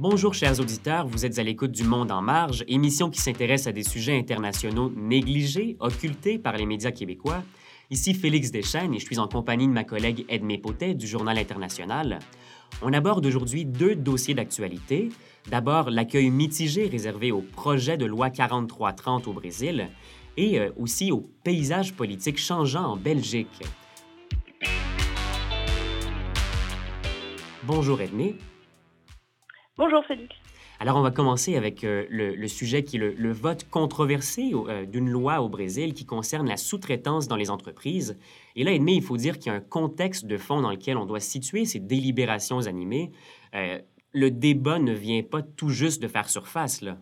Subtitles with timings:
[0.00, 3.72] Bonjour chers auditeurs, vous êtes à l'écoute du Monde en marge, émission qui s'intéresse à
[3.72, 7.42] des sujets internationaux négligés, occultés par les médias québécois.
[7.90, 11.36] Ici Félix Deschênes et je suis en compagnie de ma collègue Edmé Potet du Journal
[11.36, 12.20] international.
[12.80, 15.08] On aborde aujourd'hui deux dossiers d'actualité.
[15.50, 19.88] D'abord, l'accueil mitigé réservé au projet de loi 4330 au Brésil
[20.36, 23.64] et euh, aussi au paysage politique changeant en Belgique.
[27.64, 28.36] Bonjour Edmé.
[29.78, 30.34] Bonjour Félix.
[30.80, 35.08] Alors, on va commencer avec euh, le, sujet qui est le, vote controversé euh, d'une
[35.08, 38.18] loi au Brésil qui concerne la sous-traitance dans les entreprises.
[38.56, 40.96] Et là, Edmé, il faut dire qu'il y a un contexte de fond dans lequel
[40.96, 43.12] on doit situer ces délibérations animées.
[43.54, 43.78] Euh,
[44.12, 46.98] le débat ne vient pas tout juste de faire surface, là.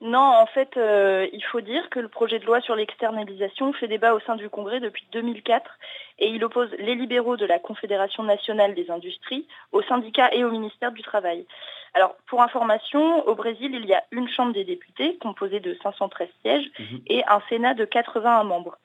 [0.00, 4.14] Non, en fait, il faut dire que le projet de loi sur l'externalisation fait débat
[4.14, 5.70] au sein du Congrès depuis 2004
[6.18, 10.50] et il oppose les libéraux de la Confédération nationale des industries aux syndicats et au
[10.50, 11.46] ministère du Travail.
[11.94, 16.28] Alors, pour information, au Brésil, il y a une Chambre des députés composée de 513
[16.42, 17.00] sièges mhm.
[17.06, 18.76] et un Sénat de 81 membres.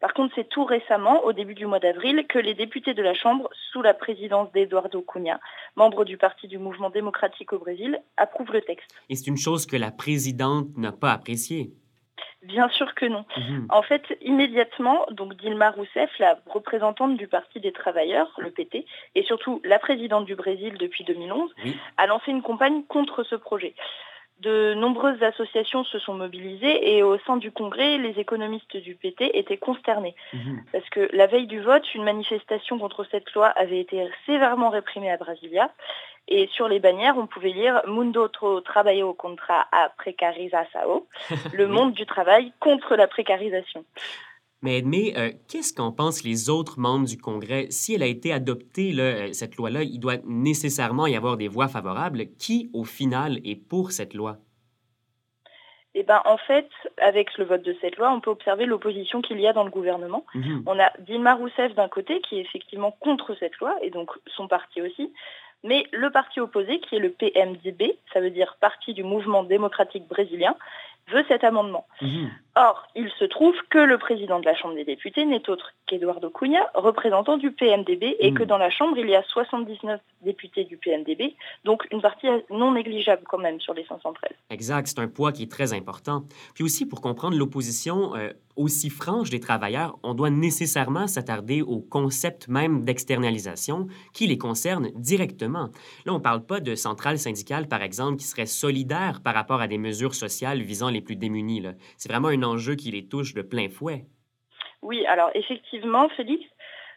[0.00, 3.14] Par contre, c'est tout récemment, au début du mois d'avril, que les députés de la
[3.14, 5.40] Chambre, sous la présidence d'Eduardo Cunha,
[5.74, 8.90] membre du Parti du Mouvement démocratique au Brésil, approuvent le texte.
[9.08, 11.70] Et c'est une chose que la présidente n'a pas appréciée.
[12.42, 13.24] Bien sûr que non.
[13.36, 13.66] Mhm.
[13.70, 19.22] En fait, immédiatement, donc Dilma Rousseff, la représentante du Parti des travailleurs, le PT, et
[19.24, 21.52] surtout la présidente du Brésil depuis 2011,
[21.96, 23.74] a lancé une campagne contre ce projet.
[24.40, 29.30] De nombreuses associations se sont mobilisées et au sein du Congrès, les économistes du PT
[29.32, 30.14] étaient consternés.
[30.34, 30.62] Mhm.
[30.72, 35.10] Parce que la veille du vote, une manifestation contre cette loi avait été sévèrement réprimée
[35.10, 35.70] à Brasilia
[36.28, 41.06] et sur les bannières, on pouvait lire Mundo trabalho contra a precarização,
[41.52, 43.84] le monde du travail contre la précarisation.
[44.62, 47.66] Mais Edmé, euh, qu'est-ce qu'en pensent les autres membres du Congrès?
[47.70, 51.68] Si elle a été adoptée, euh, cette loi-là, il doit nécessairement y avoir des voix
[51.68, 52.26] favorables.
[52.38, 54.38] Qui, au final, est pour cette loi?
[55.98, 59.40] Eh ben, en fait, avec le vote de cette loi, on peut observer l'opposition qu'il
[59.40, 60.26] y a dans le gouvernement.
[60.34, 60.62] Mhm.
[60.66, 64.46] On a Dilma Rousseff d'un côté, qui est effectivement contre cette loi, et donc son
[64.46, 65.10] parti aussi,
[65.64, 70.06] mais le parti opposé, qui est le PMDB, ça veut dire Parti du mouvement démocratique
[70.06, 70.54] brésilien,
[71.08, 71.86] veut cet amendement.
[72.02, 72.30] Mhm.
[72.58, 76.30] Or, il se trouve que le président de la Chambre des députés n'est autre qu'Eduardo
[76.30, 78.48] Cunha, représentant du PMDB, et que mhm.
[78.48, 81.34] dans la Chambre, il y a 79 députés du PMDB,
[81.64, 84.32] donc une partie non négligeable quand même sur les 513.
[84.48, 86.22] Exact, c'est un poids qui est très important.
[86.54, 91.80] Puis aussi, pour comprendre l'opposition euh, aussi franche des travailleurs, on doit nécessairement s'attarder au
[91.80, 95.68] concept même d'externalisation qui les concerne directement.
[96.06, 99.60] Là, on ne parle pas de centrales syndicales, par exemple, qui seraient solidaires par rapport
[99.60, 101.56] à des mesures sociales visant les plus démunis.
[101.96, 104.06] C'est vraiment un enjeu qui les touche de plein fouet.
[104.82, 106.44] Oui, alors effectivement, Félix,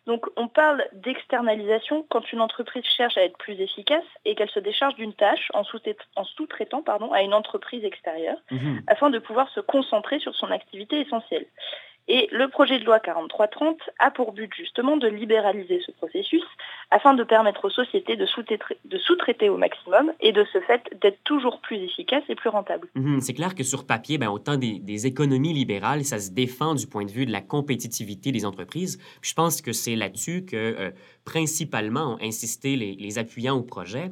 [0.06, 4.60] donc on parle d'externalisation quand une entreprise cherche à être plus efficace et qu'elle se
[4.60, 8.82] décharge d'une tâche en sous-traitant à une entreprise extérieure mhm.
[8.88, 11.46] afin de pouvoir se concentrer sur son activité essentielle.
[12.12, 16.42] Et le projet de loi 4330 a pour but justement de libéraliser ce processus
[16.90, 21.62] afin de permettre aux sociétés de sous-traiter au maximum et de ce fait d'être toujours
[21.62, 22.88] plus efficaces et plus rentables.
[22.96, 26.88] Mhm, c'est clair que sur papier, ben, autant des, économies libérales, ça se défend du
[26.88, 29.00] point de vue de la compétitivité des entreprises.
[29.22, 30.92] je pense que c'est là-dessus que euh,
[31.26, 34.12] principalement ont insisté les, les, appuyants au projet.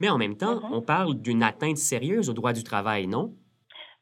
[0.00, 0.72] Mais en même temps, mhm.
[0.72, 3.32] on parle d'une atteinte sérieuse au droit du travail, non?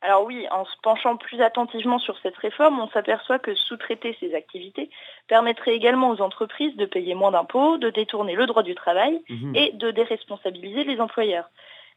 [0.04, 4.34] Alors oui, en se penchant plus attentivement sur cette réforme, on s'aperçoit que sous-traiter ces
[4.34, 4.90] activités
[5.28, 9.56] permettrait également aux entreprises de payer moins d'impôts, de détourner le droit du travail mhm.
[9.56, 11.48] et de déresponsabiliser les employeurs.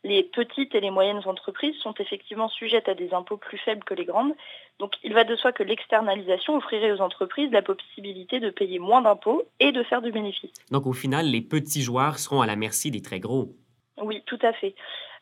[0.05, 3.93] Les petites et les moyennes entreprises sont effectivement sujettes à des impôts plus faibles que
[3.93, 4.33] les grandes,
[4.79, 9.01] donc il va de soi que l'externalisation offrirait aux entreprises la possibilité de payer moins
[9.01, 10.53] d'impôts et de faire du bénéfice.
[10.71, 13.49] Donc au final, les petits joueurs seront à la merci des très gros.
[14.01, 14.75] Oui, tout à fait.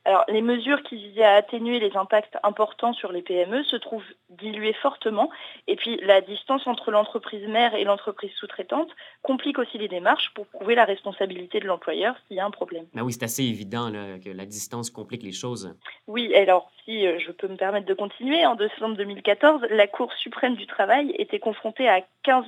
[0.05, 4.05] Alors, les mesures qui visaient à atténuer les impacts importants sur les PME se trouvent
[4.29, 5.31] diluées fortement.
[5.67, 8.89] Et puis, la distance entre l'entreprise mère et l'entreprise sous-traitante
[9.23, 12.85] complique aussi les démarches pour prouver la responsabilité de l'employeur s'il y a un problème.
[12.95, 13.91] Ah oui, c'est assez évident
[14.23, 15.75] que la distance complique les choses.
[16.07, 20.13] Oui, alors, si euh, je peux me permettre de continuer, en décembre 2014, la Cour
[20.13, 22.45] suprême du travail était confrontée à 15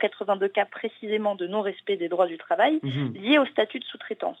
[0.00, 3.12] 082 cas précisément de non-respect des droits du travail mhm.
[3.14, 4.38] liés au statut de sous-traitance.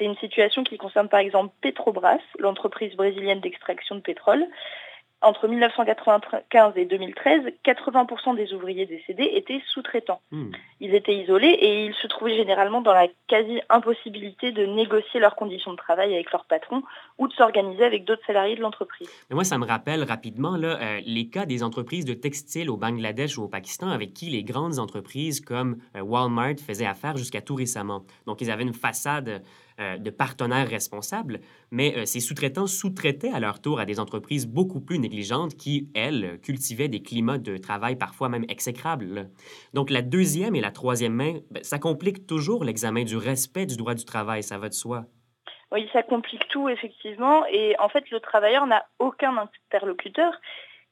[0.00, 4.46] C'est une situation qui concerne par exemple Petrobras, l'entreprise brésilienne d'extraction de pétrole.
[5.22, 10.22] Entre 1995 et 2013, 80% des ouvriers décédés étaient sous-traitants.
[10.30, 10.50] Hmm.
[10.80, 15.72] Ils étaient isolés et ils se trouvaient généralement dans la quasi-impossibilité de négocier leurs conditions
[15.72, 16.82] de travail avec leur patron
[17.18, 19.10] ou de s'organiser avec d'autres salariés de l'entreprise.
[19.30, 23.36] moi, ça me rappelle rapidement là, euh, les cas des entreprises de textile au Bangladesh
[23.36, 27.56] ou au Pakistan avec qui les grandes entreprises comme euh, Walmart faisaient affaire jusqu'à tout
[27.56, 28.04] récemment.
[28.26, 29.42] Donc, ils avaient une façade
[29.80, 31.40] euh, de partenaires responsables,
[31.70, 34.98] mais euh, ces sous-traitants sous-traitaient à leur tour à des entreprises beaucoup plus
[35.56, 39.30] qui, elles, cultivaient des climats de travail parfois même exécrables.
[39.74, 43.76] Donc la deuxième et la troisième main, ben, ça complique toujours l'examen du respect du
[43.76, 45.04] droit du travail, ça va de soi.
[45.72, 47.44] Oui, ça complique tout, effectivement.
[47.46, 50.32] Et en fait, le travailleur n'a aucun interlocuteur.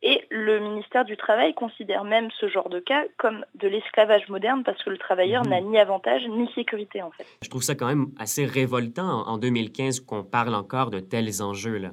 [0.00, 4.62] Et le ministère du Travail considère même ce genre de cas comme de l'esclavage moderne
[4.62, 5.50] parce que le travailleur mhm.
[5.50, 7.26] n'a ni avantage ni sécurité en fait.
[7.42, 11.90] Je trouve ça quand même assez révoltant en 2015 qu'on parle encore de tels enjeux-là.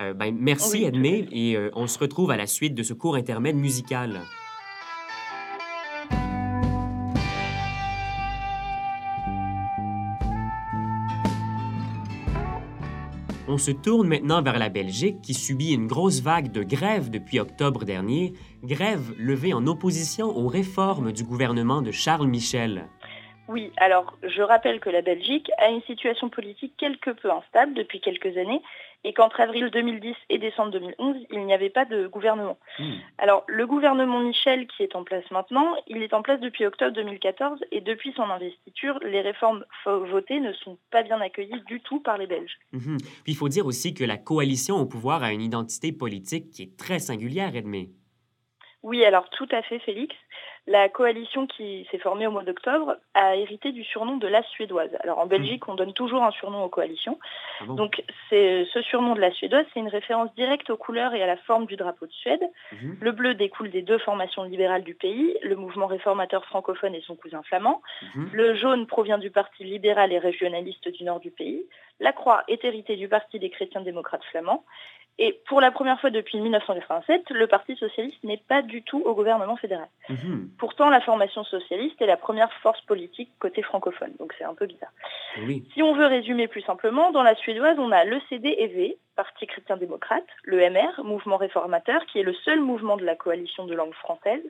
[0.00, 3.16] Euh, ben, merci Edmé et euh, on se retrouve à la suite de ce cours
[3.16, 4.20] intermède musical.
[13.46, 17.40] On se tourne maintenant vers la Belgique qui subit une grosse vague de grèves depuis
[17.40, 18.32] octobre dernier,
[18.62, 22.86] grève levée en opposition aux réformes du gouvernement de Charles Michel.
[23.48, 28.00] Oui, alors je rappelle que la Belgique a une situation politique quelque peu instable depuis
[28.00, 28.62] quelques années
[29.04, 32.58] et qu'entre avril 2010 et décembre 2011, il n'y avait pas de gouvernement.
[32.78, 32.92] Hmm.
[33.18, 36.92] Alors le gouvernement Michel qui est en place maintenant, il est en place depuis octobre
[36.92, 42.00] 2014 et depuis son investiture, les réformes votées ne sont pas bien accueillies du tout
[42.00, 42.58] par les Belges.
[42.72, 42.98] Mhm.
[43.24, 46.62] Puis il faut dire aussi que la coalition au pouvoir a une identité politique qui
[46.62, 47.90] est très singulière, Edmé.
[48.82, 50.14] Oui, alors tout à fait, Félix.
[50.66, 54.90] La coalition qui s'est formée au mois d'octobre a hérité du surnom de la Suédoise.
[55.00, 57.18] Alors en Belgique, on donne toujours un surnom aux coalitions.
[57.60, 61.22] Ah Donc c'est ce surnom de la Suédoise, c'est une référence directe aux couleurs et
[61.22, 62.42] à la forme du drapeau de Suède.
[62.72, 62.98] Mhm.
[63.00, 67.16] Le bleu découle des deux formations libérales du pays, le mouvement réformateur francophone et son
[67.16, 67.82] cousin flamand.
[68.14, 68.30] Mhm.
[68.32, 71.64] Le jaune provient du parti libéral et régionaliste du nord du pays.
[72.00, 74.64] La croix est héritée du parti des chrétiens démocrates flamands.
[75.22, 79.14] Et pour la première fois depuis 1987, le Parti socialiste n'est pas du tout au
[79.14, 79.88] gouvernement fédéral.
[80.08, 80.48] Mhm.
[80.58, 84.64] Pourtant, la formation socialiste est la première force politique côté francophone, donc c'est un peu
[84.64, 84.92] bizarre.
[85.74, 90.26] Si on veut résumer plus simplement, dans la suédoise, on a le CDEV, Parti chrétien-démocrate,
[90.44, 94.42] le MR, Mouvement réformateur, qui est le seul mouvement de la coalition de langue française,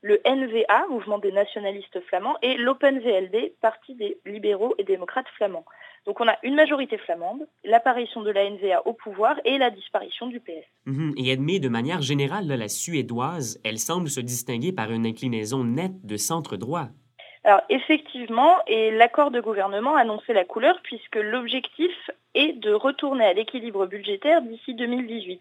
[0.00, 5.66] le NVA, Mouvement des nationalistes flamands, et l'OpenVLD, Parti des libéraux et démocrates flamands.
[6.06, 10.28] Donc on a une majorité flamande, l'apparition de la NVA au pouvoir et la disparition
[10.28, 10.64] du PS.
[10.86, 11.14] Mhm.
[11.16, 16.06] Et admis de manière générale, la suédoise, elle semble se distinguer par une inclinaison nette
[16.06, 16.88] de centre droit.
[17.46, 21.92] Alors effectivement, et l'accord de gouvernement annonçait la couleur puisque l'objectif
[22.34, 25.40] est de retourner à l'équilibre budgétaire d'ici 2018,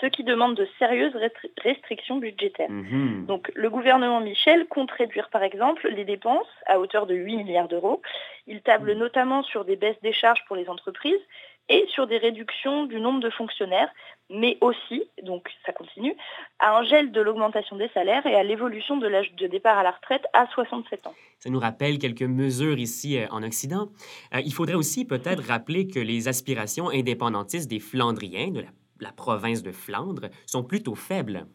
[0.00, 1.14] ce qui demande de sérieuses
[1.62, 2.70] restrictions budgétaires.
[2.70, 3.26] Mhm.
[3.26, 7.68] Donc le gouvernement Michel compte réduire par exemple les dépenses à hauteur de 8 milliards
[7.68, 8.00] d'euros.
[8.46, 9.00] Il table mhm.
[9.00, 11.20] notamment sur des baisses des charges pour les entreprises
[11.68, 13.90] et sur des réductions du nombre de fonctionnaires,
[14.30, 16.14] mais aussi, donc ça continue,
[16.58, 19.82] à un gel de l'augmentation des salaires et à l'évolution de l'âge de départ à
[19.82, 21.14] la retraite à 67 ans.
[21.38, 23.88] Ça nous rappelle quelques mesures ici euh, en Occident.
[24.34, 28.64] Euh, il faudrait aussi peut-être rappeler que les aspirations indépendantistes des Flandriens, de
[29.00, 31.46] la province de Flandre, sont plutôt faibles.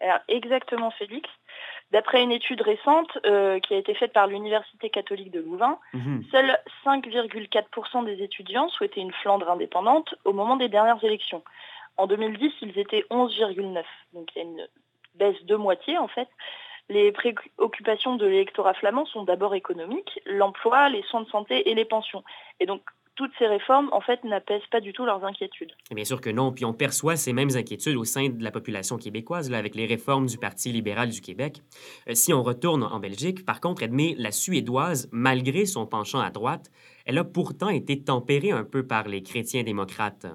[0.00, 1.28] Alors, exactement, Félix.
[1.90, 6.24] D'après une étude récente euh, qui a été faite par l'Université catholique de Louvain, mhm.
[6.30, 11.42] seuls 5,4% des étudiants souhaitaient une Flandre indépendante au moment des dernières élections.
[11.96, 13.82] En 2010, ils étaient 11,9.
[14.14, 14.68] Donc il y a une
[15.16, 16.28] baisse de moitié en fait.
[16.88, 21.84] Les préoccupations de l'électorat flamand sont d'abord économiques, l'emploi, les soins de santé et les
[21.84, 22.24] pensions.
[22.58, 22.82] Et donc
[23.20, 25.72] toutes ces réformes, en fait, n'apaisent pas du tout leurs inquiétudes.
[25.90, 26.52] Bien sûr que non.
[26.52, 29.84] Puis on perçoit ces mêmes inquiétudes au sein de la population québécoise, là, avec les
[29.84, 31.60] réformes du Parti libéral du Québec.
[32.08, 36.30] Euh, si on retourne en Belgique, par contre, admet la Suédoise, malgré son penchant à
[36.30, 36.70] droite,
[37.04, 40.26] elle a pourtant été tempérée un peu par les chrétiens démocrates.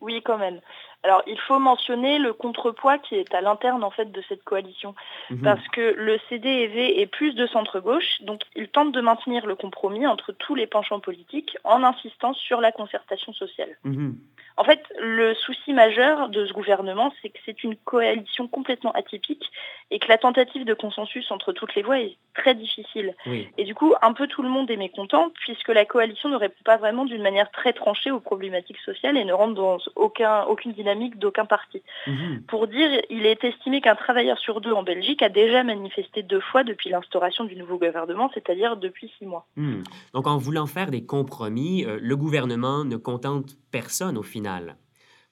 [0.00, 0.60] Oui, quand même.
[1.02, 4.94] Alors, il faut mentionner le contrepoids qui est à l'interne en fait de cette coalition,
[5.30, 5.42] mhm.
[5.42, 10.06] parce que le CDEV est plus de centre-gauche, donc il tente de maintenir le compromis
[10.06, 13.76] entre tous les penchants politiques en insistant sur la concertation sociale.
[13.84, 14.16] Mhm.
[14.56, 19.50] En fait, le souci majeur de ce gouvernement, c'est que c'est une coalition complètement atypique
[19.90, 23.14] et que la tentative de consensus entre toutes les voix est très difficile.
[23.56, 26.62] Et du coup, un peu tout le monde est mécontent puisque la coalition ne répond
[26.64, 30.72] pas vraiment d'une manière très tranchée aux problématiques sociales et ne rentre dans aucun, aucune
[30.72, 31.82] dynamique d'aucun parti.
[32.06, 32.42] Mhm.
[32.46, 36.40] Pour dire, il est estimé qu'un travailleur sur deux en Belgique a déjà manifesté deux
[36.40, 39.46] fois depuis l'instauration du nouveau gouvernement, c'est-à-dire depuis six mois.
[39.56, 39.82] Mhm.
[40.14, 44.76] Donc en voulant faire des compromis, euh, le gouvernement ne contente personne au final.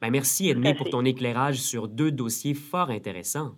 [0.01, 3.57] Ben, merci, Edmé, pour ton éclairage sur deux dossiers fort intéressants.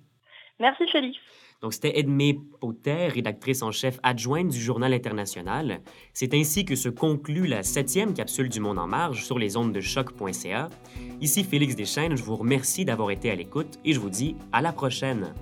[0.59, 1.19] Merci, Félix.
[1.61, 5.81] Donc, c'était Edmé Potter, rédactrice en chef adjointe du Journal international.
[6.15, 9.73] C'est ainsi que se conclut la septième capsule du Monde en marge sur les ondes
[9.73, 10.71] de choc.ca.
[11.21, 14.63] Ici Félix Deschênes, je vous remercie d'avoir été à l'écoute et je vous dis à
[14.63, 15.35] la prochaine.